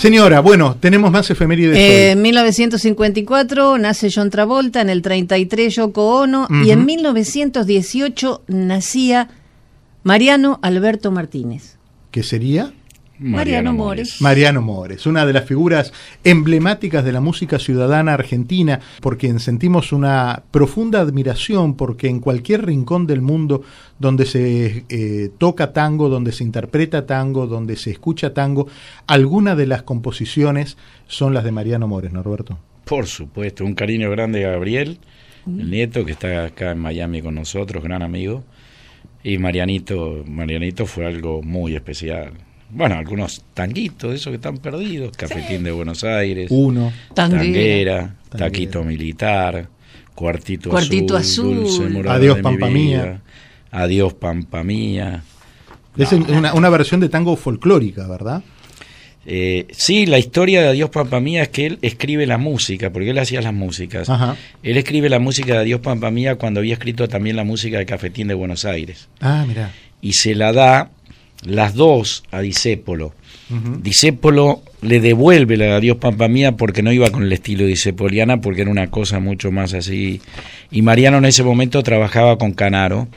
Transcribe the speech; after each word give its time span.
Señora, 0.00 0.40
bueno, 0.40 0.78
tenemos 0.80 1.10
más 1.10 1.30
efemérides. 1.30 1.76
Eh, 1.76 2.12
en 2.12 2.22
1954 2.22 3.76
nace 3.76 4.10
John 4.10 4.30
Travolta, 4.30 4.80
en 4.80 4.88
el 4.88 5.02
33 5.02 5.74
Yoko 5.74 6.20
Ono 6.20 6.48
y 6.64 6.70
en 6.70 6.86
1918 6.86 8.44
nacía 8.46 9.28
Mariano 10.02 10.58
Alberto 10.62 11.10
Martínez. 11.10 11.76
¿Qué 12.12 12.22
sería? 12.22 12.72
Mariano 13.20 13.74
Mores. 13.74 14.22
Mariano 14.22 14.62
Mores, 14.62 15.04
una 15.04 15.26
de 15.26 15.34
las 15.34 15.44
figuras 15.44 15.92
emblemáticas 16.24 17.04
de 17.04 17.12
la 17.12 17.20
música 17.20 17.58
ciudadana 17.58 18.14
argentina, 18.14 18.80
por 19.02 19.18
quien 19.18 19.40
sentimos 19.40 19.92
una 19.92 20.42
profunda 20.50 21.00
admiración, 21.00 21.76
porque 21.76 22.08
en 22.08 22.20
cualquier 22.20 22.64
rincón 22.64 23.06
del 23.06 23.20
mundo 23.20 23.62
donde 23.98 24.24
se 24.24 24.86
eh, 24.88 25.30
toca 25.36 25.74
tango, 25.74 26.08
donde 26.08 26.32
se 26.32 26.44
interpreta 26.44 27.04
tango, 27.04 27.46
donde 27.46 27.76
se 27.76 27.90
escucha 27.90 28.32
tango, 28.32 28.68
algunas 29.06 29.54
de 29.58 29.66
las 29.66 29.82
composiciones 29.82 30.78
son 31.06 31.34
las 31.34 31.44
de 31.44 31.52
Mariano 31.52 31.86
Mores, 31.86 32.14
Norberto? 32.14 32.58
Por 32.86 33.06
supuesto, 33.06 33.66
un 33.66 33.74
cariño 33.74 34.10
grande 34.10 34.46
a 34.46 34.52
Gabriel, 34.52 34.98
el 35.46 35.70
nieto 35.70 36.06
que 36.06 36.12
está 36.12 36.46
acá 36.46 36.70
en 36.70 36.78
Miami 36.78 37.20
con 37.20 37.34
nosotros, 37.34 37.84
gran 37.84 38.02
amigo. 38.02 38.44
Y 39.22 39.36
Marianito, 39.36 40.24
Marianito 40.26 40.86
fue 40.86 41.04
algo 41.04 41.42
muy 41.42 41.74
especial 41.74 42.32
bueno, 42.72 42.96
algunos 42.96 43.42
tanguitos, 43.54 44.14
esos 44.14 44.30
que 44.30 44.36
están 44.36 44.58
perdidos, 44.58 45.16
Cafetín 45.16 45.64
de 45.64 45.72
Buenos 45.72 46.04
Aires, 46.04 46.48
Uno, 46.50 46.92
Tanguera, 47.14 48.16
Taquito 48.28 48.84
Militar, 48.84 49.68
Cuartito, 50.14 50.70
Cuartito 50.70 51.16
Azul, 51.16 52.06
Adiós 52.06 52.38
Pampa 52.40 52.68
Mía. 52.68 53.20
Adiós 53.70 54.14
Pampa 54.14 54.62
Mía. 54.62 55.22
Es 55.96 56.12
una, 56.12 56.70
versión 56.70 57.00
de 57.00 57.08
tango 57.08 57.36
folclórica, 57.36 58.06
¿verdad? 58.06 58.42
Eh, 59.26 59.66
sí, 59.70 60.06
la 60.06 60.18
historia 60.18 60.62
de 60.62 60.68
Adiós 60.68 60.90
Pampa 60.90 61.20
Mía 61.20 61.42
es 61.42 61.48
que 61.48 61.66
él 61.66 61.78
escribe 61.82 62.26
la 62.26 62.38
música, 62.38 62.90
porque 62.90 63.10
él 63.10 63.18
hacía 63.18 63.42
las 63.42 63.52
músicas. 63.52 64.08
Él 64.62 64.76
escribe 64.76 65.08
la 65.08 65.18
música 65.18 65.54
de 65.54 65.58
Adiós 65.60 65.80
Pampa 65.80 66.10
Mía 66.10 66.36
cuando 66.36 66.60
había 66.60 66.74
escrito 66.74 67.08
también 67.08 67.36
la 67.36 67.44
música 67.44 67.78
de 67.78 67.86
Cafetín 67.86 68.28
de 68.28 68.34
Buenos 68.34 68.64
Aires. 68.64 69.08
Ah, 69.20 69.44
mira. 69.46 69.72
Y 70.00 70.14
se 70.14 70.34
la 70.34 70.52
da 70.52 70.90
las 71.44 71.74
dos 71.74 72.22
a 72.30 72.40
Disépolo. 72.40 73.12
Disépolo 73.82 74.62
le 74.80 75.00
devuelve 75.00 75.56
la 75.56 75.80
Dios 75.80 75.96
Pampa 75.96 76.28
Mía 76.28 76.52
porque 76.52 76.82
no 76.82 76.92
iba 76.92 77.10
con 77.10 77.24
el 77.24 77.32
estilo 77.32 77.66
disepoliana, 77.66 78.40
porque 78.40 78.62
era 78.62 78.70
una 78.70 78.90
cosa 78.90 79.18
mucho 79.18 79.50
más 79.50 79.74
así. 79.74 80.20
Y 80.70 80.82
Mariano 80.82 81.18
en 81.18 81.24
ese 81.24 81.42
momento 81.42 81.82
trabajaba 81.82 82.38
con 82.38 82.52
Canaro, 82.52 83.08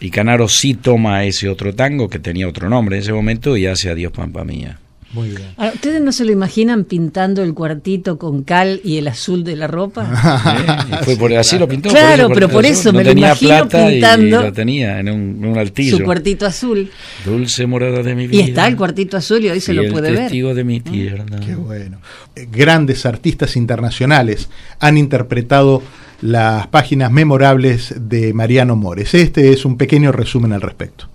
y 0.00 0.10
Canaro 0.10 0.48
sí 0.48 0.74
toma 0.74 1.24
ese 1.24 1.48
otro 1.48 1.74
tango 1.74 2.08
que 2.08 2.18
tenía 2.18 2.48
otro 2.48 2.70
nombre 2.70 2.96
en 2.96 3.02
ese 3.02 3.12
momento 3.12 3.56
y 3.56 3.66
hace 3.66 3.90
a 3.90 3.94
Dios 3.94 4.12
Pampa 4.12 4.44
Mía. 4.44 4.78
Muy 5.12 5.30
bien. 5.30 5.48
¿Ustedes 5.74 6.00
no 6.00 6.12
se 6.12 6.24
lo 6.24 6.30
imaginan 6.30 6.84
pintando 6.84 7.42
el 7.42 7.52
cuartito 7.52 8.16
con 8.16 8.44
cal 8.44 8.80
y 8.84 8.96
el 8.96 9.08
azul 9.08 9.42
de 9.42 9.56
la 9.56 9.66
ropa? 9.66 10.06
fue 11.02 11.16
por, 11.16 11.32
así 11.34 11.58
lo 11.58 11.66
pintó. 11.66 11.88
Claro, 11.88 12.28
pero 12.32 12.48
por 12.48 12.64
eso 12.64 12.92
me 12.92 13.02
lo 13.02 13.10
imagino 13.10 13.68
pintando. 13.68 14.40
Y 14.40 14.44
lo 14.44 14.52
tenía 14.52 15.00
en 15.00 15.08
un, 15.08 15.58
altillo. 15.58 15.96
Su 15.96 16.04
cuartito 16.04 16.46
azul. 16.46 16.90
Dulce 17.24 17.66
morada 17.66 18.04
de 18.04 18.14
mi 18.14 18.28
vida. 18.28 18.40
Y 18.40 18.48
está 18.48 18.68
el 18.68 18.76
cuartito 18.76 19.16
azul 19.16 19.44
y 19.44 19.50
hoy 19.50 19.60
se 19.60 19.74
lo 19.74 19.90
puede 19.90 20.12
ver. 20.12 20.20
testigo 20.20 20.54
de 20.54 20.62
mi 20.62 20.80
tierra. 20.80 21.24
Qué 21.44 21.56
bueno. 21.56 22.00
Eh, 22.36 22.46
grandes 22.50 23.04
artistas 23.04 23.56
internacionales 23.56 24.48
han 24.78 24.96
interpretado 24.96 25.82
las 26.22 26.68
páginas 26.68 27.10
memorables 27.10 27.94
de 27.96 28.32
Mariano 28.32 28.76
Mores. 28.76 29.14
Este 29.14 29.52
es 29.52 29.64
un 29.64 29.76
pequeño 29.76 30.12
resumen 30.12 30.52
al 30.52 30.60
respecto. 30.60 31.08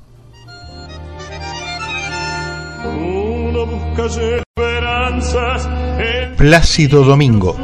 Plácido 6.37 7.03
Domingo. 7.03 7.55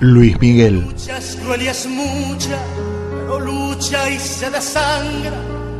Luis 0.00 0.40
Miguel. 0.40 0.86
mucha, 1.88 2.58
pero 3.10 3.38
lucha 3.40 4.10
y 4.10 4.18
se 4.18 4.48
desangra 4.50 5.32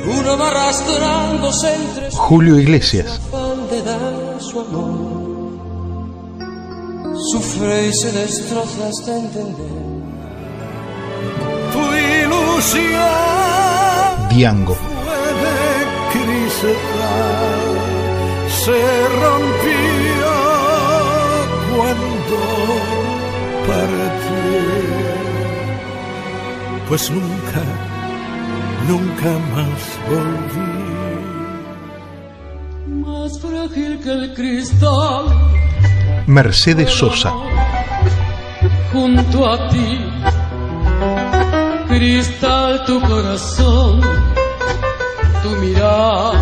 Uno 0.06 0.38
va 0.38 0.48
arrastrándose 0.48 1.76
entre 1.76 2.12
Julio 2.12 2.58
Iglesias. 2.58 3.20
De 3.70 3.82
dar 3.84 4.40
su 4.40 4.62
amor. 4.62 5.20
Sufre 7.32 7.88
y 7.88 7.94
se 7.94 8.12
destroza 8.14 8.88
hasta 8.88 9.18
entender 9.18 9.89
Diango. 14.30 14.76
se 18.64 18.80
rompía 19.22 20.36
cuando 21.74 22.40
partí. 23.66 24.60
Pues 26.90 27.10
nunca, 27.10 27.64
nunca 28.90 29.30
más 29.56 29.82
volví. 30.10 30.76
Más 33.06 33.40
frágil 33.40 34.00
que 34.04 34.12
el 34.12 34.34
cristal. 34.34 35.26
Mercedes 36.28 36.90
Sosa. 36.90 37.32
Junto 38.92 39.48
a 39.50 39.70
ti 39.70 40.10
cristal 42.00 42.86
tu 42.86 43.02
corazón, 43.02 44.00
tu 45.44 45.50
mirar, 45.62 46.34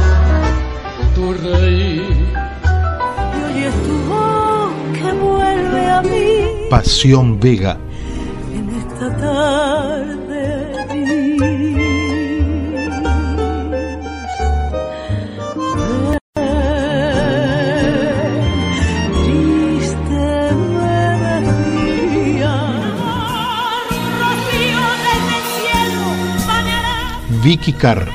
tu 1.15 1.33
reír. 1.33 2.27
Y 3.33 3.39
hoy 3.43 3.63
es 3.69 3.75
tu 3.85 3.95
voz 4.07 4.71
que 4.97 5.11
vuelve 5.13 5.83
a 5.89 6.01
mí. 6.03 6.29
Pasión 6.69 7.39
Vega. 7.39 7.75
En 8.53 8.65
esta 8.81 9.07
tarde 9.17 10.26
Vicky 27.47 27.71
Carr. 27.71 28.09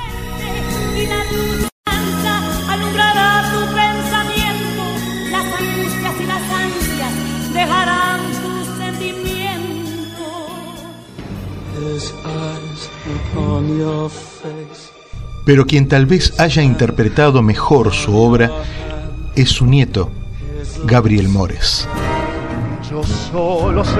Pero 15.47 15.66
quien 15.66 15.88
tal 15.88 16.04
vez 16.04 16.38
haya 16.38 16.62
interpretado 16.62 17.41
mejor 17.41 17.94
su 17.94 18.14
obra 18.14 18.50
es 19.34 19.49
su 19.49 19.64
nieto, 19.64 20.10
Gabriel 20.84 21.31
Mores. 21.31 21.88
Yo 22.91 23.03
solo 23.03 23.82
sé 23.82 23.94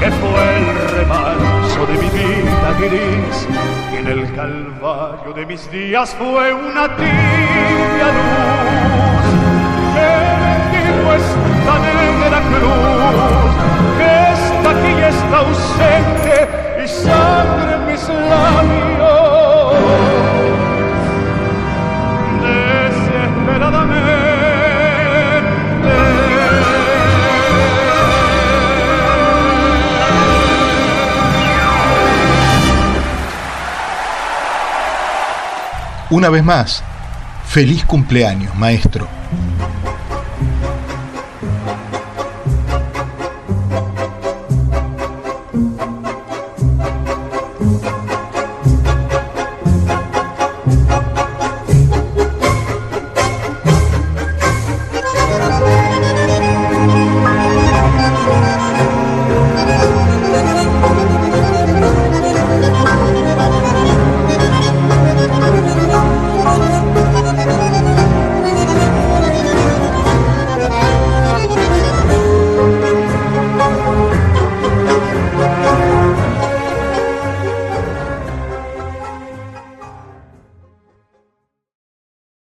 que 0.00 0.10
fue 0.10 0.58
el 0.58 1.06
vida 1.06 1.57
en 2.80 4.06
el 4.06 4.32
calvario 4.36 5.32
de 5.34 5.46
mis 5.46 5.68
días 5.72 6.14
fue 6.14 6.54
una 6.54 6.96
tibia 6.96 8.06
luz 8.14 9.28
Una 36.10 36.30
vez 36.30 36.42
más, 36.42 36.82
feliz 37.46 37.84
cumpleaños, 37.84 38.54
maestro. 38.56 39.06